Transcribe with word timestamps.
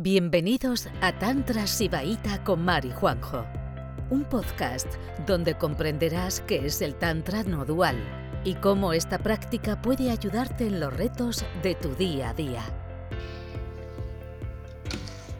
Bienvenidos 0.00 0.86
a 1.00 1.18
Tantra 1.18 1.66
Sibaíta 1.66 2.44
con 2.44 2.64
Mari 2.64 2.92
Juanjo, 2.92 3.44
un 4.10 4.22
podcast 4.22 4.86
donde 5.26 5.58
comprenderás 5.58 6.40
qué 6.42 6.64
es 6.64 6.80
el 6.82 6.94
Tantra 6.94 7.42
no 7.42 7.64
dual 7.64 7.96
y 8.44 8.54
cómo 8.54 8.92
esta 8.92 9.18
práctica 9.18 9.82
puede 9.82 10.12
ayudarte 10.12 10.68
en 10.68 10.78
los 10.78 10.96
retos 10.96 11.44
de 11.64 11.74
tu 11.74 11.96
día 11.96 12.30
a 12.30 12.34
día. 12.34 12.62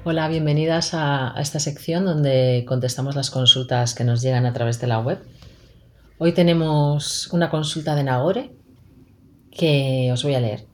Hola, 0.03 0.27
bienvenidas 0.27 0.91
a, 0.93 1.37
esta 1.39 1.61
sección 1.61 2.05
donde 2.05 2.65
contestamos 2.67 3.15
las 3.15 3.31
consultas 3.31 3.95
que 3.95 4.03
nos 4.03 4.23
llegan 4.23 4.45
a 4.45 4.53
través 4.55 4.81
de 4.81 4.89
la 4.89 4.99
web. 4.99 5.21
Hoy 6.19 6.33
tenemos 6.33 7.29
una 7.33 7.49
consulta 7.49 7.95
de 7.95 8.03
Nagore 8.03 8.57
que 9.53 10.11
os 10.13 10.25
voy 10.25 10.35
a 10.35 10.41
leer. 10.41 10.67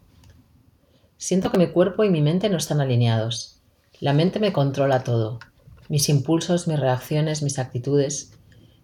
Siento 1.18 1.52
que 1.52 1.58
mi 1.58 1.66
cuerpo 1.66 2.02
y 2.02 2.08
mi 2.08 2.22
mente 2.22 2.48
no 2.48 2.56
están 2.56 2.80
alineados. 2.80 3.53
La 4.00 4.12
mente 4.12 4.40
me 4.40 4.52
controla 4.52 5.04
todo, 5.04 5.38
mis 5.88 6.08
impulsos, 6.08 6.66
mis 6.66 6.80
reacciones, 6.80 7.42
mis 7.42 7.58
actitudes. 7.58 8.32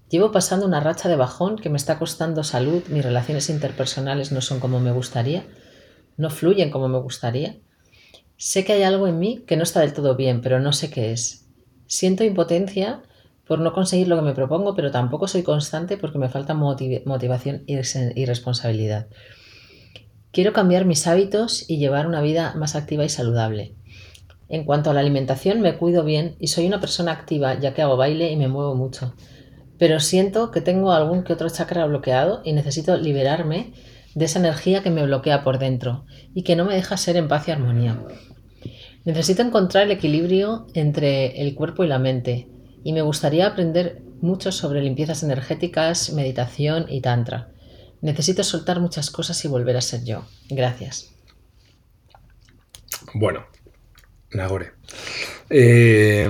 Llevo 0.09 0.31
pasando 0.31 0.67
una 0.67 0.81
racha 0.81 1.09
de 1.09 1.17
bajón 1.17 1.57
que 1.57 1.69
me 1.69 1.77
está 1.77 1.99
costando 1.99 2.45
salud, 2.45 2.85
mis 2.89 3.05
relaciones 3.05 3.51
interpersonales 3.51 4.31
no 4.31 4.41
son 4.41 4.61
como 4.61 4.79
me 4.79 4.93
gustaría, 4.93 5.45
no 6.17 6.31
fluyen 6.31 6.71
como 6.71 6.89
me 6.89 6.99
gustaría. 6.99 7.57
Sé 8.37 8.65
que 8.65 8.73
hay 8.73 8.85
algo 8.85 9.09
en 9.09 9.19
mí 9.19 9.45
que 9.47 9.57
no 9.57 9.65
está 9.65 9.81
del 9.81 9.93
todo 9.93 10.17
bien, 10.17 10.41
pero 10.41 10.61
no 10.61 10.73
sé 10.73 10.91
qué 10.91 11.13
es. 11.13 11.49
Siento 11.87 12.25
impotencia 12.25 13.03
por 13.47 13.59
no 13.59 13.73
conseguir 13.73 14.07
lo 14.07 14.17
que 14.17 14.23
me 14.23 14.33
propongo, 14.33 14.77
pero 14.77 14.93
tampoco 14.93 15.27
soy 15.27 15.43
constante 15.43 15.97
porque 15.97 16.19
me 16.19 16.29
falta 16.29 16.55
motivación 16.55 17.65
y 17.67 18.25
responsabilidad. 18.25 19.09
Quiero 20.31 20.53
cambiar 20.53 20.85
mis 20.85 21.09
hábitos 21.09 21.69
y 21.69 21.79
llevar 21.79 22.07
una 22.07 22.23
vida 22.23 22.55
más 22.55 22.77
activa 22.77 23.05
y 23.05 23.09
saludable. 23.09 23.75
En 24.51 24.65
cuanto 24.65 24.91
a 24.91 24.95
la 24.95 25.01
alimentación, 25.01 25.61
me 25.61 25.77
cuido 25.77 26.05
bien 26.05 26.35
y 26.41 26.49
soy 26.49 26.67
una 26.67 26.81
persona 26.81 27.13
activa, 27.13 27.59
ya 27.59 27.73
que 27.73 27.83
hago 27.83 27.97
baile 27.97 28.33
y 28.33 28.37
me 28.37 28.49
muevo 28.49 28.75
mucho. 28.75 29.15
Pero 29.79 30.01
siento 30.01 30.51
que 30.51 30.61
tengo 30.61 30.93
algún 30.93 31.23
que 31.23 31.33
otro 31.33 31.49
chakra 31.49 31.87
bloqueado 31.87 32.43
y 32.45 32.53
necesito 32.53 32.97
liberarme 32.97 33.73
de 34.17 34.25
esa 34.25 34.41
energía 34.41 34.83
que 34.83 34.91
me 34.91 35.05
bloquea 35.05 35.45
por 35.45 35.59
dentro 35.59 36.05
y 36.35 36.43
que 36.43 36.57
no 36.57 36.65
me 36.65 36.75
deja 36.75 36.97
ser 36.97 37.17
en 37.17 37.29
paz 37.29 37.47
y 37.47 37.53
armonía. 37.53 38.03
Necesito 39.05 39.41
encontrar 39.41 39.85
el 39.85 39.93
equilibrio 39.93 40.67
entre 40.75 41.41
el 41.41 41.55
cuerpo 41.55 41.85
y 41.85 41.89
la 41.89 42.01
mente 42.01 42.49
y 42.83 42.93
me 42.93 43.03
gustaría 43.03 43.47
aprender 43.47 44.03
mucho 44.21 44.51
sobre 44.51 44.83
limpiezas 44.83 45.23
energéticas, 45.23 46.13
meditación 46.13 46.87
y 46.89 47.01
tantra. 47.01 47.53
Necesito 48.03 48.43
soltar 48.43 48.81
muchas 48.81 49.11
cosas 49.11 49.43
y 49.45 49.49
volver 49.49 49.77
a 49.77 49.81
ser 49.81 50.05
yo. 50.05 50.25
Gracias. 50.49 51.15
Bueno, 53.15 53.45
Nagore. 54.33 54.73
Eh, 55.49 56.29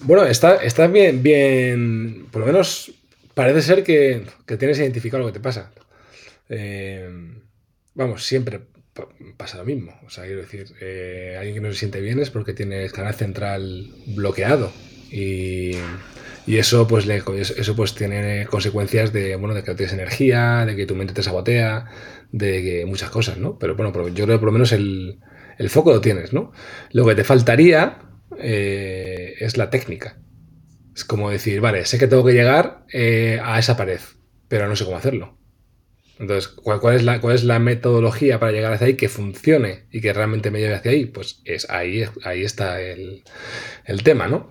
bueno, 0.00 0.24
está, 0.24 0.56
está 0.56 0.86
bien, 0.86 1.22
bien. 1.22 2.26
Por 2.30 2.40
lo 2.40 2.46
menos 2.46 2.92
parece 3.34 3.62
ser 3.62 3.84
que, 3.84 4.22
tienes 4.58 4.78
identificado 4.78 5.22
lo 5.22 5.28
que 5.28 5.38
te 5.38 5.40
pasa. 5.40 5.70
Eh, 6.48 7.08
vamos, 7.94 8.24
siempre 8.24 8.60
pasa 9.36 9.58
lo 9.58 9.64
mismo. 9.64 9.98
O 10.06 10.10
sea, 10.10 10.24
quiero 10.24 10.40
decir, 10.40 10.66
eh, 10.80 11.36
alguien 11.38 11.54
que 11.54 11.60
no 11.60 11.72
se 11.72 11.78
siente 11.78 12.00
bien 12.00 12.18
es 12.18 12.30
porque 12.30 12.54
tiene 12.54 12.82
el 12.82 12.92
canal 12.92 13.14
central 13.14 13.90
bloqueado. 14.06 14.72
Y, 15.10 15.72
eso 16.46 16.88
pues 16.88 17.06
eso 17.06 17.76
pues 17.76 17.94
tiene 17.94 18.44
consecuencias 18.46 19.12
de 19.12 19.36
bueno 19.36 19.54
de 19.54 19.62
que 19.62 19.70
no 19.70 19.76
tienes 19.76 19.92
energía, 19.92 20.64
de 20.66 20.74
que 20.74 20.84
tu 20.84 20.96
mente 20.96 21.14
te 21.14 21.22
sabotea, 21.22 21.86
de 22.32 22.62
que 22.62 22.86
muchas 22.86 23.10
cosas, 23.10 23.38
¿no? 23.38 23.56
Pero 23.56 23.76
bueno, 23.76 23.92
yo 24.08 24.24
creo 24.24 24.36
que 24.36 24.40
por 24.40 24.46
lo 24.46 24.52
menos 24.52 24.72
el, 24.72 25.20
el 25.60 25.68
foco 25.68 25.92
lo 25.92 26.00
tienes, 26.00 26.32
¿no? 26.32 26.52
Lo 26.90 27.04
que 27.04 27.14
te 27.14 27.22
faltaría 27.22 27.98
eh, 28.38 29.34
es 29.40 29.58
la 29.58 29.68
técnica. 29.68 30.16
Es 30.96 31.04
como 31.04 31.28
decir, 31.28 31.60
vale, 31.60 31.84
sé 31.84 31.98
que 31.98 32.06
tengo 32.06 32.24
que 32.24 32.32
llegar 32.32 32.86
eh, 32.94 33.38
a 33.44 33.58
esa 33.58 33.76
pared, 33.76 34.00
pero 34.48 34.68
no 34.68 34.74
sé 34.74 34.86
cómo 34.86 34.96
hacerlo. 34.96 35.36
Entonces, 36.18 36.48
¿cuál, 36.48 36.96
es 36.96 37.02
la, 37.02 37.20
¿cuál, 37.20 37.34
es 37.34 37.44
la, 37.44 37.58
metodología 37.58 38.40
para 38.40 38.52
llegar 38.52 38.72
hacia 38.72 38.86
ahí 38.86 38.94
que 38.94 39.10
funcione 39.10 39.84
y 39.90 40.00
que 40.00 40.14
realmente 40.14 40.50
me 40.50 40.60
lleve 40.60 40.76
hacia 40.76 40.92
ahí? 40.92 41.04
Pues 41.04 41.42
es 41.44 41.68
ahí, 41.68 42.04
ahí 42.24 42.42
está 42.42 42.80
el 42.80 43.22
tema, 44.02 44.28
¿no? 44.28 44.50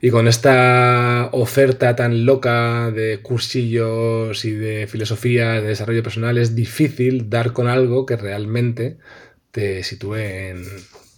Y 0.00 0.10
con 0.10 0.28
esta 0.28 1.30
oferta 1.32 1.96
tan 1.96 2.26
loca 2.26 2.90
de 2.90 3.20
cursillos 3.22 4.44
y 4.44 4.52
de 4.52 4.86
filosofía, 4.86 5.54
de 5.54 5.68
desarrollo 5.68 6.02
personal, 6.02 6.38
es 6.38 6.54
difícil 6.54 7.30
dar 7.30 7.52
con 7.52 7.66
algo 7.66 8.04
que 8.04 8.16
realmente 8.16 8.98
te 9.56 9.82
sitúe 9.82 10.16
en 10.16 10.64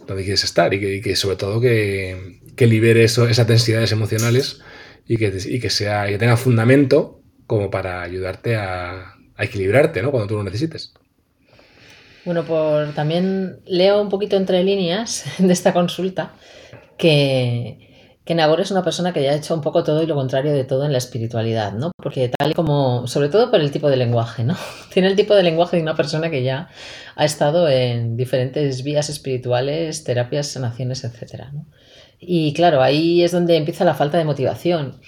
donde 0.06 0.22
quieres 0.22 0.44
estar 0.44 0.72
y 0.72 1.00
que, 1.00 1.16
sobre 1.16 1.34
todo 1.34 1.60
que, 1.60 2.38
libere 2.60 3.02
eso, 3.02 3.28
esas 3.28 3.48
densidades 3.48 3.90
emocionales 3.90 4.60
y 5.08 5.16
que, 5.16 5.32
que, 5.32 5.70
sea, 5.70 6.06
que 6.06 6.18
tenga 6.18 6.36
fundamento 6.36 7.20
como 7.48 7.68
para 7.68 8.00
ayudarte 8.00 8.54
a, 8.54 9.16
equilibrarte 9.40 10.02
¿no? 10.02 10.12
cuando 10.12 10.28
tú 10.28 10.36
lo 10.36 10.44
necesites. 10.44 10.94
Bueno, 12.24 12.44
por 12.44 12.92
también 12.94 13.58
leo 13.66 14.00
un 14.00 14.08
poquito 14.08 14.36
entre 14.36 14.62
líneas 14.62 15.24
de 15.38 15.52
esta 15.52 15.72
consulta 15.72 16.32
que 16.96 17.87
que 18.28 18.34
Nagore 18.34 18.62
es 18.62 18.70
una 18.70 18.84
persona 18.84 19.14
que 19.14 19.22
ya 19.22 19.30
ha 19.30 19.36
hecho 19.36 19.54
un 19.54 19.62
poco 19.62 19.82
todo 19.82 20.02
y 20.02 20.06
lo 20.06 20.14
contrario 20.14 20.52
de 20.52 20.64
todo 20.64 20.84
en 20.84 20.92
la 20.92 20.98
espiritualidad, 20.98 21.72
¿no? 21.72 21.92
Porque 21.96 22.28
tal 22.28 22.50
y 22.50 22.54
como, 22.54 23.06
sobre 23.06 23.30
todo 23.30 23.50
por 23.50 23.58
el 23.58 23.70
tipo 23.70 23.88
de 23.88 23.96
lenguaje, 23.96 24.44
¿no? 24.44 24.54
Tiene 24.92 25.08
el 25.08 25.16
tipo 25.16 25.34
de 25.34 25.42
lenguaje 25.42 25.78
de 25.78 25.82
una 25.82 25.96
persona 25.96 26.28
que 26.28 26.42
ya 26.42 26.68
ha 27.16 27.24
estado 27.24 27.70
en 27.70 28.18
diferentes 28.18 28.82
vías 28.82 29.08
espirituales, 29.08 30.04
terapias, 30.04 30.48
sanaciones, 30.48 31.04
etc. 31.04 31.44
Y 32.20 32.52
claro, 32.52 32.82
ahí 32.82 33.22
es 33.22 33.32
donde 33.32 33.56
empieza 33.56 33.86
la 33.86 33.94
falta 33.94 34.18
de 34.18 34.26
motivación, 34.26 35.00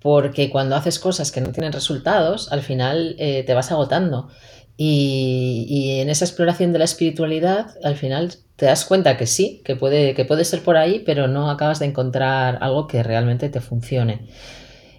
porque 0.00 0.48
cuando 0.48 0.74
haces 0.74 0.98
cosas 0.98 1.32
que 1.32 1.42
no 1.42 1.52
tienen 1.52 1.74
resultados, 1.74 2.50
al 2.50 2.62
final 2.62 3.14
eh, 3.18 3.42
te 3.42 3.52
vas 3.52 3.72
agotando. 3.72 4.30
Y, 4.76 6.00
en 6.00 6.10
esa 6.10 6.24
exploración 6.24 6.72
de 6.72 6.80
la 6.80 6.84
espiritualidad, 6.84 7.76
al 7.84 7.96
final 7.96 8.34
te 8.56 8.66
das 8.66 8.84
cuenta 8.84 9.16
que 9.16 9.26
sí, 9.26 9.62
que 9.64 9.76
puede, 9.76 10.14
que 10.14 10.24
puede 10.24 10.44
ser 10.44 10.62
por 10.62 10.76
ahí, 10.76 11.02
pero 11.06 11.28
no 11.28 11.50
acabas 11.50 11.78
de 11.78 11.86
encontrar 11.86 12.58
algo 12.60 12.86
que 12.86 13.02
realmente 13.02 13.48
te 13.48 13.60
funcione. 13.60 14.28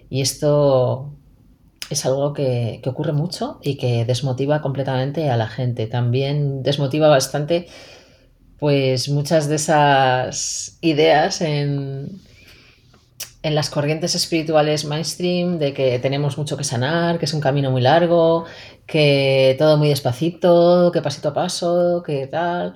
Y 0.08 0.22
esto 0.22 1.12
es 1.90 2.06
algo 2.06 2.32
que, 2.32 2.80
que 2.82 2.88
ocurre 2.88 3.12
mucho 3.12 3.58
y 3.62 3.76
que 3.76 4.04
desmotiva 4.04 4.62
completamente 4.62 5.30
a 5.30 5.36
la 5.36 5.48
gente. 5.48 5.86
También 5.86 6.62
desmotiva 6.62 7.08
bastante 7.08 7.66
pues 8.58 9.08
muchas 9.08 9.48
de 9.48 9.56
esas 9.56 10.78
ideas 10.80 11.40
en, 11.40 12.20
en 13.46 13.54
las 13.54 13.70
corrientes 13.70 14.16
espirituales 14.16 14.84
mainstream 14.86 15.60
de 15.60 15.72
que 15.72 16.00
tenemos 16.00 16.36
mucho 16.36 16.56
que 16.56 16.64
sanar, 16.64 17.20
que 17.20 17.26
es 17.26 17.32
un 17.32 17.40
camino 17.40 17.70
muy 17.70 17.80
largo, 17.80 18.44
que 18.86 19.54
todo 19.56 19.76
muy 19.76 19.88
despacito, 19.88 20.90
que 20.92 21.00
pasito 21.00 21.28
a 21.28 21.34
paso, 21.34 22.02
que 22.04 22.26
tal. 22.26 22.74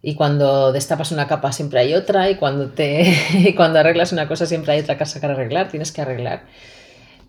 Y 0.00 0.14
cuando 0.14 0.72
destapas 0.72 1.12
una 1.12 1.26
capa 1.26 1.52
siempre 1.52 1.80
hay 1.80 1.92
otra 1.92 2.30
y 2.30 2.36
cuando, 2.36 2.70
te, 2.70 3.52
cuando 3.56 3.78
arreglas 3.78 4.12
una 4.12 4.26
cosa 4.26 4.46
siempre 4.46 4.72
hay 4.72 4.80
otra 4.80 4.96
cosa 4.96 5.20
que 5.20 5.26
arreglar, 5.26 5.68
tienes 5.68 5.92
que 5.92 6.00
arreglar 6.00 6.46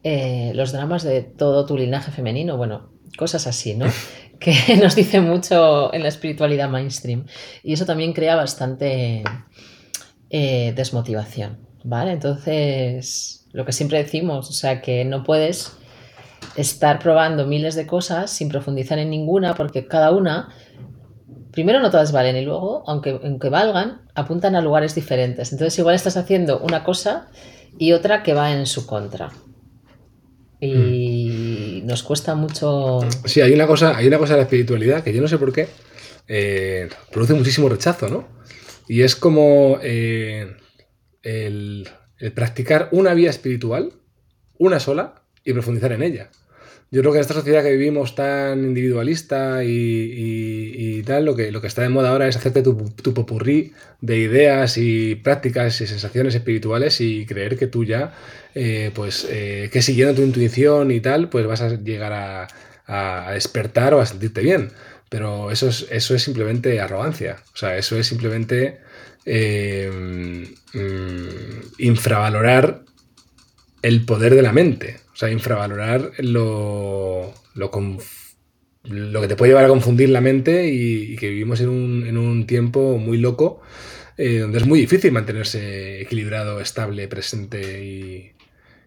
eh, 0.05 0.53
los 0.55 0.71
dramas 0.71 1.03
de 1.03 1.23
todo 1.23 1.65
tu 1.65 1.77
linaje 1.77 2.11
femenino, 2.11 2.55
bueno, 2.55 2.93
cosas 3.17 3.47
así, 3.47 3.75
¿no? 3.75 3.87
que 4.39 4.77
nos 4.77 4.95
dice 4.95 5.19
mucho 5.19 5.93
en 5.93 6.03
la 6.03 6.07
espiritualidad 6.07 6.69
mainstream. 6.69 7.25
Y 7.63 7.73
eso 7.73 7.85
también 7.85 8.13
crea 8.13 8.37
bastante 8.37 9.23
eh, 10.29 10.71
desmotivación. 10.73 11.70
¿Vale? 11.83 12.11
Entonces, 12.11 13.45
lo 13.53 13.65
que 13.65 13.71
siempre 13.71 13.97
decimos, 13.97 14.49
o 14.49 14.53
sea, 14.53 14.81
que 14.81 15.05
no 15.05 15.23
puedes 15.23 15.73
estar 16.55 16.99
probando 16.99 17.45
miles 17.45 17.75
de 17.75 17.87
cosas 17.87 18.31
sin 18.31 18.49
profundizar 18.49 18.99
en 18.99 19.09
ninguna, 19.09 19.55
porque 19.55 19.87
cada 19.87 20.11
una, 20.11 20.49
primero 21.51 21.79
no 21.79 21.91
todas 21.91 22.11
valen 22.11 22.35
y 22.37 22.45
luego, 22.45 22.83
aunque, 22.87 23.19
aunque 23.23 23.49
valgan, 23.49 24.01
apuntan 24.15 24.55
a 24.55 24.61
lugares 24.61 24.95
diferentes. 24.95 25.51
Entonces, 25.51 25.78
igual 25.79 25.95
estás 25.95 26.17
haciendo 26.17 26.59
una 26.59 26.83
cosa 26.83 27.29
y 27.78 27.93
otra 27.93 28.23
que 28.23 28.34
va 28.34 28.51
en 28.51 28.66
su 28.66 28.85
contra. 28.85 29.31
Y 30.59 31.81
mm. 31.84 31.87
nos 31.87 32.03
cuesta 32.03 32.35
mucho. 32.35 32.99
Sí, 33.25 33.41
hay 33.41 33.53
una 33.53 33.66
cosa, 33.66 33.97
hay 33.97 34.07
una 34.07 34.19
cosa 34.19 34.34
de 34.34 34.37
la 34.37 34.43
espiritualidad 34.43 35.03
que 35.03 35.13
yo 35.13 35.22
no 35.22 35.27
sé 35.27 35.37
por 35.37 35.51
qué 35.51 35.67
eh, 36.27 36.87
produce 37.11 37.34
muchísimo 37.34 37.67
rechazo, 37.67 38.07
¿no? 38.07 38.27
Y 38.87 39.01
es 39.01 39.16
como 39.16 39.79
eh, 39.81 40.55
el, 41.23 41.90
practicar 42.35 42.90
una 42.91 43.14
vía 43.14 43.29
espiritual, 43.29 43.94
una 44.58 44.79
sola, 44.79 45.16
y 45.44 45.53
profundizar 45.53 45.91
en 45.91 46.03
ella. 46.03 46.29
Yo 46.91 47.02
creo 47.02 47.14
que 47.14 47.20
en 47.20 47.22
esta 47.22 47.34
sociedad 47.34 47.64
que 47.64 47.72
vivimos 47.72 48.16
tan 48.16 48.66
individualista 48.66 49.64
y, 49.64 51.02
tal, 51.03 51.26
lo 51.26 51.35
que, 51.35 51.52
lo 51.52 51.62
que 51.62 51.68
está 51.68 51.82
de 51.84 51.90
moda 51.90 52.09
ahora 52.09 52.28
es 52.28 52.35
hacerte 52.35 52.62
tu, 52.62 52.76
tu, 53.02 53.14
popurrí 53.14 53.73
de 54.02 54.18
ideas 54.18 54.78
y 54.78 55.16
prácticas 55.16 55.79
y 55.79 55.88
sensaciones 55.88 56.35
espirituales 56.35 57.00
y 57.00 57.26
creer 57.26 57.58
que 57.58 57.68
tú 57.68 57.85
ya, 57.85 58.14
eh, 58.53 58.91
pues, 58.94 59.26
eh, 59.29 59.70
que 59.72 59.82
siguiendo 59.82 60.16
tu 60.16 60.22
intuición 60.22 60.91
y 60.91 61.00
tal, 61.00 61.29
pues 61.29 61.47
vas 61.47 61.62
a 61.62 61.70
llegar 61.76 62.12
a, 62.12 62.47
a 62.88 63.32
despertar 63.32 63.94
o 63.94 64.02
a 64.02 64.06
sentirte 64.06 64.41
bien. 64.41 64.72
Pero 65.09 65.50
eso 65.52 65.70
es, 65.70 65.88
eso 65.91 66.14
es 66.14 66.23
simplemente 66.23 66.79
arrogancia. 66.82 67.38
O 67.53 67.58
sea, 67.58 67.78
eso 67.78 67.97
es 67.97 68.08
simplemente 68.08 68.79
eh, 69.26 69.90
mm, 70.73 71.79
infravalorar 71.79 72.84
el 73.82 74.06
poder 74.06 74.35
de 74.35 74.41
la 74.41 74.53
mente. 74.53 74.97
O 75.14 75.16
sea, 75.16 75.32
infravalorar 75.32 76.12
lo, 76.20 77.34
lo, 77.53 77.72
que 79.22 79.28
te 79.28 79.35
puede 79.35 79.52
llevar 79.52 79.66
a 79.66 79.70
confundir 79.70 80.09
la 80.09 80.22
mente 80.22 80.68
y, 80.68 81.16
que 81.18 81.29
vivimos 81.29 81.62
en 81.62 81.70
un, 81.70 82.08
en 82.08 82.18
un, 82.18 82.47
tiempo 82.47 82.97
muy 82.97 83.18
loco 83.18 83.62
eh, 84.18 84.40
donde 84.40 84.58
es 84.59 84.66
muy 84.66 84.79
difícil 84.79 85.12
mantenerse 85.12 86.02
equilibrado, 86.02 86.59
estable, 86.59 87.08
presente 87.08 87.84
y, 87.84 88.32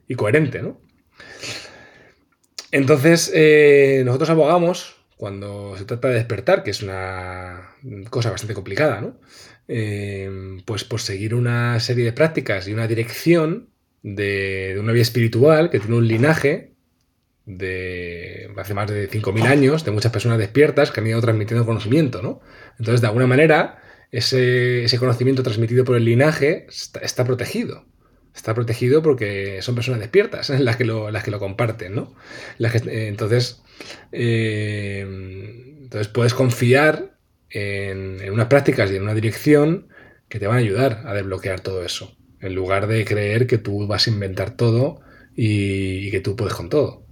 y 0.09 0.15
coherente, 0.15 0.63
¿no? 0.63 0.81
Entonces, 2.71 3.31
eh, 3.35 4.03
nosotros 4.05 4.31
abogamos 4.31 4.97
cuando 5.17 5.77
se 5.79 5.85
trata 5.85 6.09
de 6.09 6.15
despertar, 6.15 6.65
que 6.65 6.73
es 6.73 6.83
una 6.83 7.71
cosa 8.11 8.31
bastante 8.31 8.55
complicada, 8.55 9.01
¿no? 9.01 9.17
Eh, 9.67 10.61
pues 10.67 10.85
por 10.85 11.01
seguir 11.01 11.35
una 11.35 11.81
serie 11.81 12.05
de 12.05 12.13
prácticas 12.13 12.69
y 12.69 12.75
una 12.75 12.87
dirección 12.87 13.71
de, 14.03 14.77
una 14.79 14.93
vía 14.93 15.03
espiritual 15.03 15.71
que 15.71 15.81
tiene 15.81 15.97
un 15.97 16.07
linaje 16.07 16.75
de 17.47 18.51
hace 18.57 18.75
más 18.75 18.91
de 18.91 19.09
5.000 19.11 19.43
años, 19.47 19.85
de 19.85 19.91
muchas 19.91 20.13
personas 20.13 20.39
despiertas 20.39 20.91
que 20.91 21.01
han 21.01 21.07
ido 21.07 21.21
transmitiendo 21.21 21.67
conocimiento, 21.67 22.23
¿no? 22.23 22.41
Entonces, 22.79 23.01
de 23.01 23.07
alguna 23.07 23.27
manera, 23.27 23.83
ese, 24.11 24.87
conocimiento 24.99 25.43
transmitido 25.43 25.85
por 25.85 25.97
el 25.97 26.05
linaje 26.05 26.67
está, 26.69 27.25
protegido. 27.25 27.85
Está 28.35 28.55
protegido 28.55 29.03
porque 29.03 29.61
son 29.63 29.75
personas 29.75 30.01
despiertas 30.01 30.49
las 30.61 30.77
que 30.77 30.85
lo, 30.85 31.11
las 31.11 31.25
que 31.25 31.33
comparten, 31.33 31.95
¿no? 31.95 32.15
Eh, 32.59 33.09
entonces, 33.09 33.63
eh, 34.13 35.01
entonces 35.83 36.09
puedes 36.09 36.35
confiar 36.35 37.14
en, 37.55 38.31
unas 38.31 38.49
prácticas 38.49 38.91
y 38.91 38.97
en 38.97 39.03
una 39.03 39.15
dirección 39.15 39.89
que 40.29 40.39
te 40.39 40.47
van 40.47 40.57
a 40.57 40.61
ayudar 40.61 41.03
a 41.07 41.15
desbloquear 41.15 41.61
todo 41.61 41.85
eso, 41.85 42.17
en 42.41 42.55
lugar 42.55 42.89
de 42.89 43.05
creer 43.05 43.47
que 43.47 43.59
tú 43.59 43.87
vas 43.87 44.07
a 44.07 44.11
inventar 44.11 44.57
todo 44.57 45.01
y, 45.37 46.11
que 46.11 46.21
tú 46.21 46.37
puedes 46.37 46.55
con 46.55 46.69
todo. 46.69 47.05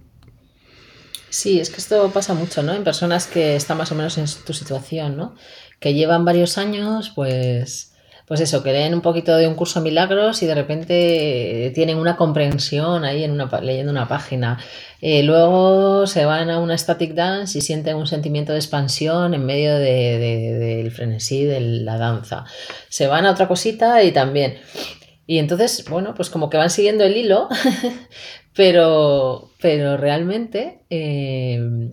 Sí, 1.30 1.60
es 1.60 1.70
que 1.70 1.76
esto 1.76 2.10
pasa 2.10 2.34
mucho, 2.34 2.62
¿no? 2.62 2.74
En 2.74 2.84
personas 2.84 3.26
que 3.26 3.56
están 3.56 3.78
más 3.78 3.90
o 3.92 3.94
menos 3.94 4.18
en 4.18 4.26
tu 4.44 4.52
situación, 4.52 5.16
¿no? 5.16 5.34
Que 5.80 5.94
llevan 5.94 6.24
varios 6.24 6.58
años, 6.58 7.12
pues 7.14 7.91
pues 8.26 8.40
eso, 8.40 8.62
que 8.62 8.72
leen 8.72 8.94
un 8.94 9.00
poquito 9.00 9.36
de 9.36 9.48
un 9.48 9.54
curso 9.54 9.80
milagros 9.80 10.42
y 10.42 10.46
de 10.46 10.54
repente 10.54 11.72
tienen 11.74 11.98
una 11.98 12.16
comprensión 12.16 13.04
ahí 13.04 13.24
en 13.24 13.32
una, 13.32 13.46
leyendo 13.60 13.92
una 13.92 14.08
página. 14.08 14.58
Eh, 15.00 15.22
luego 15.22 16.06
se 16.06 16.24
van 16.24 16.48
a 16.48 16.60
una 16.60 16.78
static 16.78 17.14
dance 17.14 17.58
y 17.58 17.60
sienten 17.60 17.96
un 17.96 18.06
sentimiento 18.06 18.52
de 18.52 18.58
expansión 18.58 19.34
en 19.34 19.44
medio 19.44 19.76
del 19.76 20.90
frenesí 20.92 21.44
de 21.44 21.60
la 21.60 21.98
danza. 21.98 22.44
Se 22.88 23.06
van 23.08 23.26
a 23.26 23.32
otra 23.32 23.48
cosita 23.48 24.02
y 24.02 24.12
también. 24.12 24.58
Y 25.26 25.38
entonces, 25.38 25.84
bueno, 25.88 26.14
pues 26.14 26.30
como 26.30 26.50
que 26.50 26.56
van 26.56 26.70
siguiendo 26.70 27.04
el 27.04 27.16
hilo, 27.16 27.48
pero, 28.54 29.50
pero 29.60 29.96
realmente 29.96 30.84
eh, 30.90 31.90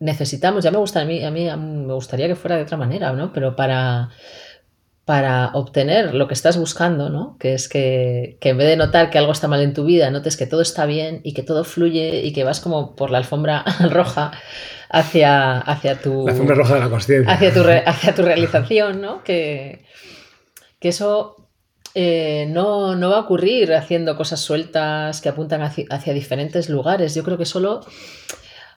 necesitamos, 0.00 0.64
ya 0.64 0.70
me 0.70 0.78
gusta 0.78 1.00
a 1.00 1.04
mí, 1.04 1.22
a 1.24 1.30
mí 1.30 1.48
me 1.56 1.94
gustaría 1.94 2.26
que 2.26 2.36
fuera 2.36 2.56
de 2.56 2.62
otra 2.62 2.76
manera, 2.76 3.12
¿no? 3.12 3.32
Pero 3.32 3.56
para 3.56 4.10
para 5.04 5.50
obtener 5.52 6.14
lo 6.14 6.28
que 6.28 6.34
estás 6.34 6.56
buscando, 6.56 7.10
¿no? 7.10 7.36
Que 7.38 7.52
es 7.52 7.68
que, 7.68 8.38
en 8.40 8.56
vez 8.56 8.68
de 8.68 8.76
notar 8.76 9.10
que 9.10 9.18
algo 9.18 9.32
está 9.32 9.48
mal 9.48 9.60
en 9.60 9.74
tu 9.74 9.84
vida, 9.84 10.10
notes 10.10 10.36
que 10.36 10.46
todo 10.46 10.62
está 10.62 10.86
bien 10.86 11.20
y 11.24 11.34
que 11.34 11.42
todo 11.42 11.64
fluye 11.64 12.22
y 12.22 12.32
que 12.32 12.44
vas 12.44 12.60
como 12.60 12.96
por 12.96 13.10
la 13.10 13.18
alfombra 13.18 13.64
roja 13.90 14.32
hacia, 14.88 15.58
hacia 15.58 16.00
tu... 16.00 16.24
La 16.24 16.32
alfombra 16.32 16.56
roja 16.56 16.74
de 16.74 16.80
la 16.80 16.88
conciencia. 16.88 17.32
Hacia 17.32 17.52
tu, 17.52 17.60
hacia 17.86 18.14
tu 18.14 18.22
realización, 18.22 19.02
¿no? 19.02 19.22
Que, 19.22 19.84
que 20.80 20.88
eso 20.88 21.36
eh, 21.94 22.46
no, 22.48 22.96
no, 22.96 23.10
va 23.10 23.18
a 23.18 23.20
ocurrir 23.20 23.74
haciendo 23.74 24.16
cosas 24.16 24.40
sueltas 24.40 25.20
que 25.20 25.28
apuntan 25.28 25.60
hacia, 25.60 25.84
hacia 25.90 26.14
diferentes 26.14 26.70
lugares. 26.70 27.14
Yo 27.14 27.24
creo 27.24 27.36
que 27.36 27.44
solo 27.44 27.84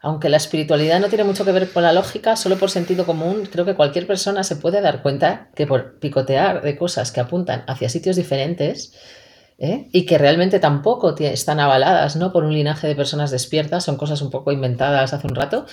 aunque 0.01 0.29
la 0.29 0.37
espiritualidad 0.37 0.99
no 0.99 1.07
tiene 1.07 1.23
mucho 1.23 1.45
que 1.45 1.51
ver 1.51 1.71
con 1.71 1.83
la 1.83 1.93
lógica, 1.93 2.35
solo 2.35 2.57
por 2.57 2.69
sentido 2.69 3.05
común, 3.05 3.47
creo 3.51 3.65
que 3.65 3.75
cualquier 3.75 4.07
persona 4.07 4.43
se 4.43 4.55
puede 4.55 4.81
dar 4.81 5.01
cuenta 5.01 5.49
que 5.55 5.65
por 5.65 5.99
picotear 5.99 6.61
de 6.61 6.77
cosas 6.77 7.11
que 7.11 7.19
apuntan 7.19 7.63
hacia 7.67 7.89
sitios 7.89 8.15
diferentes 8.15 8.93
¿eh? 9.57 9.87
y 9.91 10.05
que 10.05 10.17
realmente 10.17 10.59
tampoco 10.59 11.15
están 11.17 11.59
avaladas 11.59 12.15
¿no? 12.15 12.31
por 12.31 12.43
un 12.43 12.53
linaje 12.53 12.87
de 12.87 12.95
personas 12.95 13.31
despiertas, 13.31 13.83
son 13.83 13.97
cosas 13.97 14.21
un 14.21 14.29
poco 14.29 14.51
inventadas 14.51 15.13
hace 15.13 15.27
un 15.27 15.35
rato, 15.35 15.65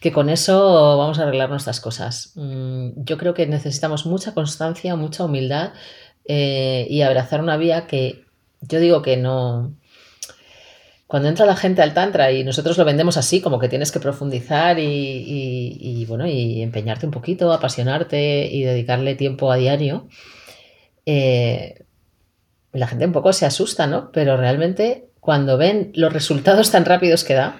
que 0.00 0.12
con 0.12 0.28
eso 0.28 0.96
vamos 0.98 1.18
a 1.18 1.22
arreglar 1.22 1.50
nuestras 1.50 1.80
cosas. 1.80 2.32
Mm, 2.36 2.90
yo 2.96 3.18
creo 3.18 3.34
que 3.34 3.46
necesitamos 3.46 4.06
mucha 4.06 4.34
constancia, 4.34 4.94
mucha 4.94 5.24
humildad 5.24 5.72
eh, 6.24 6.86
y 6.88 7.02
abrazar 7.02 7.40
una 7.40 7.56
vía 7.56 7.86
que 7.86 8.24
yo 8.60 8.80
digo 8.80 9.02
que 9.02 9.16
no 9.16 9.74
cuando 11.08 11.30
entra 11.30 11.46
la 11.46 11.56
gente 11.56 11.80
al 11.80 11.94
Tantra 11.94 12.30
y 12.32 12.44
nosotros 12.44 12.76
lo 12.76 12.84
vendemos 12.84 13.16
así, 13.16 13.40
como 13.40 13.58
que 13.58 13.70
tienes 13.70 13.90
que 13.90 13.98
profundizar 13.98 14.78
y, 14.78 16.04
bueno, 16.06 16.26
y 16.26 16.60
empeñarte 16.60 17.06
un 17.06 17.12
poquito, 17.12 17.50
apasionarte 17.50 18.46
y 18.46 18.62
dedicarle 18.62 19.14
tiempo 19.14 19.50
a 19.50 19.56
diario, 19.56 20.06
eh, 21.06 21.82
la 22.74 22.86
gente 22.86 23.06
un 23.06 23.12
poco 23.12 23.32
se 23.32 23.46
asusta, 23.46 23.86
¿no? 23.86 24.12
Pero 24.12 24.36
realmente 24.36 25.08
cuando 25.18 25.56
ven 25.56 25.92
los 25.94 26.12
resultados 26.12 26.70
tan 26.70 26.84
rápidos 26.84 27.24
que 27.24 27.32
da, 27.32 27.58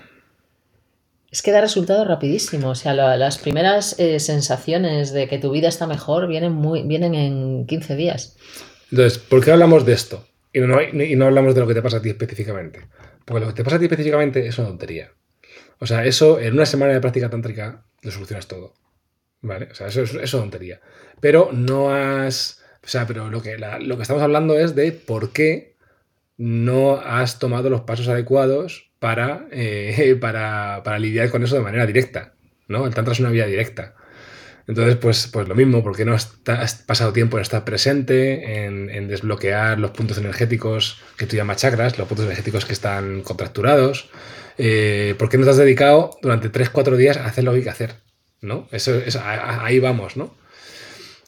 es 1.31 1.41
que 1.41 1.51
da 1.51 1.63
resultados 1.63 2.07
rapidísimos. 2.07 2.79
O 2.79 2.83
sea, 2.83 2.93
las 2.93 3.39
primeras 3.39 3.99
eh, 3.99 4.21
sensaciones 4.21 5.15
de 5.15 5.27
que 5.27 5.39
tu 5.39 5.51
vida 5.51 5.69
está 5.69 5.87
mejor 5.87 6.29
vienen, 6.29 6.53
muy, 6.53 6.83
vienen 6.83 7.15
en 7.15 7.67
15 7.67 7.97
días. 7.97 8.37
Entonces, 8.91 9.19
¿por 9.19 9.43
qué 9.43 9.53
hablamos 9.53 9.87
de 9.87 9.95
esto? 9.95 10.27
Y 10.53 10.61
no, 10.61 10.83
y 10.83 11.17
no 11.17 11.25
hablamos 11.25 11.55
de 11.55 11.63
lo 11.63 11.67
que 11.67 11.75
te 11.75 11.81
pasa 11.81 11.97
a 11.97 12.03
ti 12.03 12.11
específicamente. 12.11 12.81
Porque 13.29 13.45
lo 13.45 13.49
que 13.49 13.57
te 13.57 13.65
pasa 13.65 13.77
a 13.77 13.79
ti 13.79 13.85
específicamente 13.85 14.47
es 14.47 14.59
una 14.59 14.69
tontería. 14.69 15.13
O 15.81 15.87
sea, 15.87 16.07
eso 16.07 16.41
en 16.41 16.55
una 16.55 16.65
semana 16.65 16.95
de 16.95 17.01
práctica 17.01 17.29
tántrica 17.29 17.85
lo 18.01 18.11
solucionas 18.11 18.49
todo. 18.49 18.73
¿Vale? 19.43 19.69
O 19.71 19.75
sea, 19.75 19.89
eso 19.89 20.03
es 20.03 20.31
tontería. 20.31 20.81
Pero 21.21 21.51
no 21.53 21.91
has. 21.91 22.65
O 22.83 22.89
sea, 22.89 23.07
pero 23.07 23.29
lo 23.29 23.43
que, 23.43 23.59
lo 23.59 23.97
que 23.97 24.03
estamos 24.03 24.23
hablando 24.23 24.59
es 24.59 24.75
de 24.75 24.93
por 24.93 25.33
qué 25.33 25.77
no 26.39 26.97
has 26.97 27.39
tomado 27.39 27.69
los 27.69 27.83
pasos 27.83 28.09
adecuados 28.09 28.91
para, 28.99 29.47
eh, 29.51 30.17
para, 30.21 30.81
para 30.83 30.99
lidiar 30.99 31.31
con 31.31 31.43
eso 31.45 31.55
de 31.55 31.61
manera 31.61 31.85
directa. 31.85 32.33
¿no? 32.67 32.87
El 32.87 32.95
tantra 32.95 33.13
es 33.13 33.21
una 33.21 33.31
vía 33.31 33.47
directa. 33.47 33.95
Entonces, 34.69 34.97
pues, 34.97 35.29
pues 35.33 35.49
lo 35.49 35.55
mismo, 35.55 35.83
porque 35.83 36.05
no 36.05 36.15
has, 36.15 36.27
pasado 36.87 37.15
tiempo 37.15 37.39
en 37.39 37.43
estar 37.43 37.65
presente, 37.65 38.67
en, 38.67 39.09
desbloquear 39.09 39.81
los 39.81 39.93
puntos 39.93 40.19
energéticos 40.19 41.01
que 41.17 41.27
tú 41.27 41.37
llamas 41.37 41.57
chakras, 41.57 41.97
los 41.97 42.07
puntos 42.07 42.27
energéticos 42.27 42.67
que 42.67 42.75
están 42.75 43.23
contracturados? 43.23 44.11
Eh, 44.59 45.15
¿Por 45.19 45.31
qué 45.31 45.39
no 45.39 45.45
te 45.45 45.51
has 45.51 45.57
dedicado 45.57 46.11
durante 46.21 46.53
3-4 46.53 46.97
días 46.97 47.17
a 47.17 47.25
hacer 47.25 47.45
lo 47.45 47.53
que 47.53 47.59
hay 47.59 47.65
que 47.65 47.71
hacer? 47.71 47.95
¿No? 48.43 48.69
Eso, 48.71 49.01
ahí 49.25 49.81
vamos, 49.81 50.19
¿no? 50.19 50.37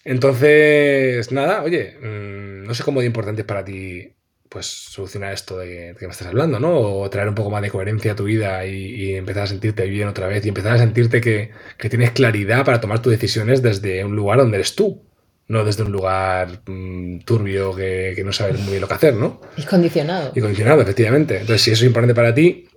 Entonces, 0.05 1.33
nada, 1.33 1.63
oye, 1.63 1.97
mm, 1.99 2.67
no 2.67 2.75
sé 2.75 2.83
cómo 2.83 3.01
de 3.01 3.07
importante 3.07 3.41
es 3.41 3.47
para 3.47 3.65
ti 3.65 4.17
pues 4.51 4.67
solucionar 4.67 5.33
esto 5.33 5.59
de, 5.59 5.95
que 5.97 6.07
me 6.07 6.13
estás 6.13 6.27
hablando, 6.27 6.59
¿no? 6.59 6.77
O 6.77 7.09
traer 7.09 7.29
un 7.29 7.37
poco 7.37 7.51
más 7.51 7.63
de 7.63 7.71
coherencia 7.71 8.13
a 8.13 8.17
tu 8.17 8.25
vida 8.25 8.67
y, 8.67 9.15
empezar 9.15 9.45
a 9.45 9.47
sentirte 9.47 9.87
bien 9.87 10.09
otra 10.09 10.27
vez 10.27 10.45
y 10.45 10.49
empezar 10.49 10.73
a 10.73 10.79
sentirte 10.79 11.21
que, 11.21 11.53
tienes 11.89 12.11
claridad 12.11 12.65
para 12.65 12.81
tomar 12.81 13.01
tus 13.01 13.13
decisiones 13.13 13.63
desde 13.63 14.05
un 14.05 14.17
lugar 14.17 14.39
donde 14.39 14.57
eres 14.57 14.75
tú, 14.75 15.05
no 15.47 15.65
desde 15.65 15.85
un 15.85 15.93
lugar 15.93 16.63
mm, 16.67 17.21
turbio 17.21 17.75
que, 17.77 18.21
no 18.25 18.33
sabes 18.33 18.59
muy 18.59 18.71
bien 18.71 18.81
lo 18.81 18.89
que 18.89 18.95
hacer, 18.95 19.15
¿no? 19.15 19.41
Y 19.57 19.63
condicionado. 19.63 20.33
Y 20.35 20.41
condicionado, 20.41 20.83
efectivamente. 20.83 21.35
Entonces, 21.39 21.63
si 21.63 21.71
eso 21.71 21.85
es 21.85 21.87
importante 21.87 22.17
para 22.17 22.35
ti, 22.35 22.69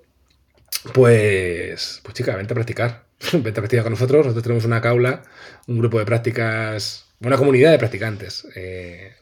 pues, 0.93 2.01
pues 2.03 2.13
chica, 2.13 2.35
vente 2.35 2.53
a 2.53 2.55
practicar. 2.55 3.05
vente 3.33 3.49
a 3.49 3.53
practicar 3.53 3.83
con 3.83 3.93
nosotros. 3.93 4.27
Nosotros 4.27 4.43
tenemos 4.43 4.65
una 4.65 4.79
caula, 4.79 5.23
un 5.67 5.79
grupo 5.79 5.97
de 5.97 6.05
prácticas, 6.05 7.07
una 7.19 7.37
comunidad 7.37 7.71
de 7.71 7.79
practicantes. 7.79 8.45
Eh, 8.55 9.13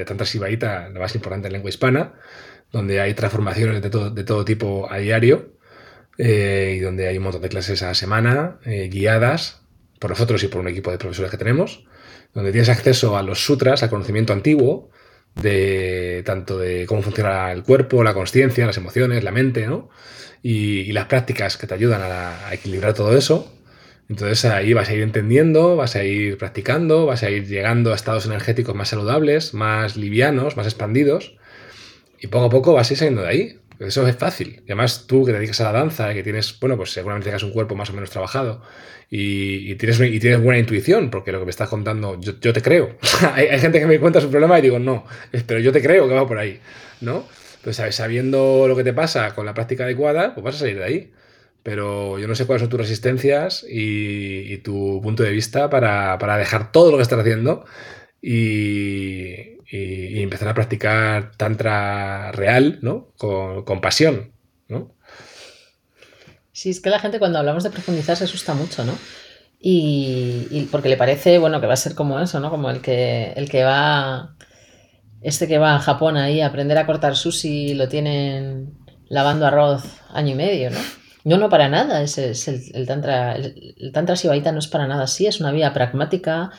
de 0.00 0.04
Tantra 0.06 0.26
Sibaíta, 0.26 0.88
la 0.88 1.00
más 1.00 1.14
importante 1.14 1.48
en 1.48 1.52
lengua 1.52 1.70
hispana, 1.70 2.14
donde 2.72 3.00
hay 3.00 3.14
transformaciones 3.14 3.82
de 3.82 3.90
todo, 3.90 4.10
de 4.10 4.24
todo 4.24 4.44
tipo 4.44 4.90
a 4.90 4.98
diario 4.98 5.52
eh, 6.18 6.76
y 6.76 6.80
donde 6.80 7.08
hay 7.08 7.18
un 7.18 7.24
montón 7.24 7.42
de 7.42 7.48
clases 7.48 7.82
a 7.82 7.88
la 7.88 7.94
semana 7.94 8.58
eh, 8.64 8.88
guiadas 8.90 9.62
por 9.98 10.10
nosotros 10.10 10.42
y 10.42 10.48
por 10.48 10.60
un 10.60 10.68
equipo 10.68 10.90
de 10.90 10.98
profesores 10.98 11.30
que 11.30 11.36
tenemos, 11.36 11.84
donde 12.34 12.52
tienes 12.52 12.68
acceso 12.68 13.16
a 13.16 13.22
los 13.22 13.44
sutras, 13.44 13.82
al 13.82 13.90
conocimiento 13.90 14.32
antiguo, 14.32 14.90
de 15.34 16.22
tanto 16.24 16.58
de 16.58 16.86
cómo 16.86 17.02
funciona 17.02 17.52
el 17.52 17.62
cuerpo, 17.62 18.02
la 18.02 18.14
conciencia, 18.14 18.66
las 18.66 18.76
emociones, 18.76 19.22
la 19.22 19.30
mente, 19.30 19.66
¿no? 19.66 19.90
Y, 20.42 20.92
las 20.92 21.06
prácticas 21.06 21.56
que 21.56 21.66
te 21.66 21.74
ayudan 21.74 22.00
a 22.02 22.52
equilibrar 22.52 22.94
todo 22.94 23.16
eso. 23.16 23.59
Entonces 24.10 24.44
ahí 24.44 24.72
vas 24.72 24.88
a 24.88 24.94
ir 24.94 25.02
entendiendo, 25.02 25.76
vas 25.76 25.94
a 25.94 26.02
ir 26.02 26.36
practicando, 26.36 27.06
vas 27.06 27.22
a 27.22 27.30
ir 27.30 27.46
llegando 27.46 27.92
a 27.92 27.94
estados 27.94 28.26
energéticos 28.26 28.74
más 28.74 28.88
saludables, 28.88 29.54
más 29.54 29.96
livianos, 29.96 30.56
más 30.56 30.66
expandidos. 30.66 31.36
Y 32.18 32.26
poco 32.26 32.46
a 32.46 32.50
poco 32.50 32.72
vas 32.74 32.90
a 32.90 32.92
ir 32.92 32.98
saliendo 32.98 33.22
de 33.22 33.28
ahí. 33.28 33.58
Eso 33.78 34.06
es 34.08 34.16
fácil. 34.16 34.62
Y 34.66 34.72
además 34.72 35.06
tú 35.06 35.24
que 35.24 35.30
te 35.30 35.38
dedicas 35.38 35.60
a 35.60 35.64
la 35.64 35.72
danza, 35.72 36.12
que 36.12 36.24
tienes, 36.24 36.58
bueno, 36.58 36.76
pues 36.76 36.90
seguramente 36.90 37.26
tengas 37.26 37.44
un 37.44 37.52
cuerpo 37.52 37.76
más 37.76 37.88
o 37.90 37.92
menos 37.92 38.10
trabajado 38.10 38.62
y, 39.08 39.76
tienes, 39.76 40.00
y 40.00 40.18
tienes 40.18 40.42
buena 40.42 40.58
intuición, 40.58 41.10
porque 41.10 41.30
lo 41.30 41.38
que 41.38 41.44
me 41.44 41.50
estás 41.52 41.68
contando, 41.68 42.18
yo, 42.20 42.52
te 42.52 42.62
creo. 42.62 42.96
hay, 43.34 43.60
gente 43.60 43.78
que 43.78 43.86
me 43.86 44.00
cuenta 44.00 44.20
su 44.20 44.28
problema 44.28 44.58
y 44.58 44.62
digo, 44.62 44.80
no, 44.80 45.04
pero 45.46 45.60
yo 45.60 45.70
te 45.70 45.80
creo 45.80 46.08
que 46.08 46.14
va 46.14 46.26
por 46.26 46.38
ahí, 46.38 46.58
¿no? 47.00 47.24
Pues 47.62 47.80
sabiendo 47.90 48.66
lo 48.66 48.74
que 48.74 48.82
te 48.82 48.92
pasa 48.92 49.36
con 49.36 49.46
la 49.46 49.54
práctica 49.54 49.84
adecuada, 49.84 50.34
pues 50.34 50.42
vas 50.42 50.56
a 50.56 50.58
salir 50.58 50.78
de 50.78 50.84
ahí. 50.84 51.12
Pero 51.62 52.18
yo 52.18 52.26
no 52.26 52.34
sé 52.34 52.46
cuáles 52.46 52.62
son 52.62 52.70
tus 52.70 52.80
resistencias 52.80 53.66
y, 53.68 54.56
tu 54.58 55.00
punto 55.02 55.22
de 55.22 55.30
vista 55.30 55.68
para, 55.68 56.18
para 56.18 56.38
dejar 56.38 56.72
todo 56.72 56.90
lo 56.90 56.96
que 56.96 57.02
estás 57.02 57.18
haciendo 57.18 57.64
y, 58.22 59.58
empezar 59.72 60.48
a 60.48 60.54
practicar 60.54 61.32
tantra 61.36 62.32
real, 62.32 62.78
¿no? 62.82 63.08
Con, 63.16 63.80
pasión, 63.80 64.32
¿no? 64.68 64.94
Sí, 66.52 66.70
es 66.70 66.80
que 66.80 66.90
la 66.90 66.98
gente 66.98 67.18
cuando 67.18 67.38
hablamos 67.38 67.62
de 67.62 67.70
profundizar 67.70 68.16
se 68.16 68.24
asusta 68.24 68.54
mucho, 68.54 68.84
¿no? 68.84 68.96
Y, 69.60 70.68
porque 70.70 70.88
le 70.88 70.96
parece, 70.96 71.38
bueno, 71.38 71.60
que 71.60 71.66
va 71.66 71.74
a 71.74 71.76
ser 71.76 71.94
como 71.94 72.18
eso, 72.20 72.40
¿no? 72.40 72.50
Como 72.50 72.70
el 72.70 72.80
que, 72.80 73.32
el 73.36 73.48
que 73.48 73.62
va, 73.64 74.34
este 75.22 75.46
que 75.46 75.58
va 75.58 75.76
a 75.76 75.80
Japón 75.80 76.16
ahí 76.16 76.40
a 76.40 76.46
aprender 76.46 76.78
a 76.78 76.86
cortar 76.86 77.16
sushi, 77.16 77.74
lo 77.74 77.88
tienen 77.88 78.74
lavando 79.08 79.46
arroz 79.46 79.84
año 80.12 80.32
y 80.32 80.36
medio, 80.36 80.70
¿no? 80.70 80.78
No, 81.24 81.36
no, 81.36 81.48
para 81.48 81.68
nada. 81.68 82.02
Es, 82.02 82.18
es 82.18 82.48
el, 82.48 82.86
tantra, 82.86 83.36
el, 83.36 83.90
tantra 83.92 84.14
no 84.52 84.58
es 84.58 84.68
para 84.68 84.86
nada 84.86 85.04
así. 85.04 85.26
Es 85.26 85.40
una 85.40 85.52
vía 85.52 85.72
pragmática, 85.72 86.50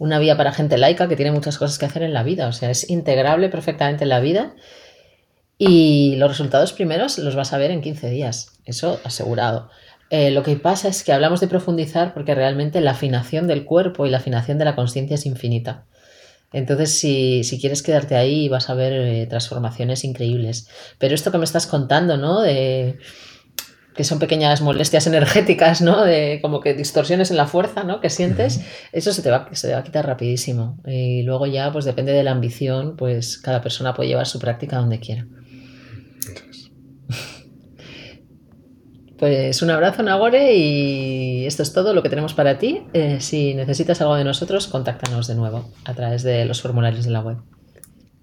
una 0.00 0.18
vía 0.18 0.36
para 0.36 0.52
gente 0.52 0.78
laica 0.78 1.08
que 1.08 1.16
tiene 1.16 1.30
muchas 1.30 1.58
cosas 1.58 1.78
que 1.78 1.86
hacer 1.86 2.02
en 2.02 2.14
la 2.14 2.22
vida, 2.22 2.48
o 2.48 2.52
sea, 2.52 2.70
es 2.70 2.88
integrable 2.88 3.50
perfectamente 3.50 4.04
en 4.04 4.08
la 4.08 4.20
vida 4.20 4.54
y 5.58 6.16
los 6.16 6.30
resultados 6.30 6.72
primeros 6.72 7.18
los 7.18 7.36
vas 7.36 7.52
a 7.52 7.58
ver 7.58 7.70
en 7.70 7.82
15 7.82 8.08
días, 8.08 8.58
eso 8.64 8.98
asegurado. 9.04 9.68
Eh, 10.08 10.30
lo 10.30 10.42
que 10.42 10.56
pasa 10.56 10.88
es 10.88 11.04
que 11.04 11.12
hablamos 11.12 11.38
de 11.40 11.48
profundizar 11.48 12.14
porque 12.14 12.34
realmente 12.34 12.80
la 12.80 12.92
afinación 12.92 13.46
del 13.46 13.66
cuerpo 13.66 14.06
y 14.06 14.10
la 14.10 14.16
afinación 14.16 14.56
de 14.56 14.64
la 14.64 14.74
conciencia 14.74 15.16
es 15.16 15.26
infinita. 15.26 15.84
Entonces, 16.50 16.98
si, 16.98 17.58
quieres 17.60 17.82
quedarte 17.82 18.16
ahí, 18.16 18.48
vas 18.48 18.70
a 18.70 18.74
ver 18.74 18.94
eh, 18.94 19.26
transformaciones 19.26 20.02
increíbles. 20.02 20.66
Pero 20.98 21.14
esto 21.14 21.30
que 21.30 21.38
me 21.38 21.44
estás 21.44 21.66
contando, 21.66 22.16
¿no? 22.16 22.40
De, 22.40 22.98
que 23.94 24.04
son 24.04 24.18
pequeñas 24.18 24.60
molestias 24.62 25.06
energéticas, 25.06 25.82
¿no? 25.82 26.02
De 26.04 26.38
como 26.42 26.60
que 26.60 26.74
distorsiones 26.74 27.30
en 27.30 27.36
la 27.36 27.46
fuerza, 27.46 27.84
¿no? 27.84 28.00
Que 28.00 28.10
sientes, 28.10 28.60
eso 28.92 29.12
se 29.12 29.22
te, 29.22 29.30
va, 29.30 29.48
se 29.52 29.68
te 29.68 29.74
va 29.74 29.80
a 29.80 29.84
quitar 29.84 30.06
rapidísimo. 30.06 30.78
Y 30.86 31.22
luego 31.22 31.46
ya, 31.46 31.72
pues 31.72 31.84
depende 31.84 32.12
de 32.12 32.22
la 32.22 32.30
ambición, 32.30 32.96
pues 32.96 33.38
cada 33.38 33.60
persona 33.60 33.94
puede 33.94 34.08
llevar 34.08 34.26
su 34.26 34.38
práctica 34.38 34.76
donde 34.76 35.00
quiera. 35.00 35.26
Pues 39.20 39.60
un 39.60 39.68
abrazo, 39.68 40.02
Nagore, 40.02 40.56
y 40.56 41.44
esto 41.44 41.62
es 41.62 41.74
todo 41.74 41.92
lo 41.92 42.02
que 42.02 42.08
tenemos 42.08 42.32
para 42.32 42.56
ti. 42.56 42.84
Eh, 42.94 43.20
si 43.20 43.52
necesitas 43.52 44.00
algo 44.00 44.16
de 44.16 44.24
nosotros, 44.24 44.66
contáctanos 44.66 45.26
de 45.26 45.34
nuevo 45.34 45.70
a 45.84 45.92
través 45.92 46.22
de 46.22 46.46
los 46.46 46.62
formularios 46.62 47.04
de 47.04 47.10
la 47.10 47.20
web. 47.20 47.36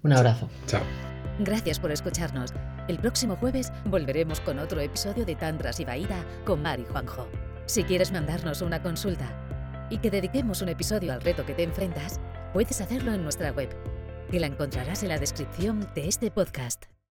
Un 0.02 0.12
abrazo. 0.12 0.48
Chao. 0.66 1.07
Gracias 1.38 1.78
por 1.78 1.92
escucharnos. 1.92 2.52
El 2.88 2.98
próximo 2.98 3.36
jueves 3.36 3.72
volveremos 3.84 4.40
con 4.40 4.58
otro 4.58 4.80
episodio 4.80 5.24
de 5.24 5.36
Tantras 5.36 5.78
y 5.78 5.84
Baida 5.84 6.24
con 6.44 6.62
Mari 6.62 6.84
Juanjo. 6.90 7.28
Si 7.66 7.84
quieres 7.84 8.10
mandarnos 8.10 8.60
una 8.60 8.82
consulta 8.82 9.30
y 9.88 9.98
que 9.98 10.10
dediquemos 10.10 10.62
un 10.62 10.68
episodio 10.68 11.12
al 11.12 11.20
reto 11.20 11.46
que 11.46 11.54
te 11.54 11.62
enfrentas, 11.62 12.20
puedes 12.52 12.80
hacerlo 12.80 13.12
en 13.12 13.22
nuestra 13.22 13.52
web, 13.52 13.68
que 14.30 14.40
la 14.40 14.48
encontrarás 14.48 15.02
en 15.04 15.10
la 15.10 15.18
descripción 15.18 15.88
de 15.94 16.08
este 16.08 16.30
podcast. 16.30 16.97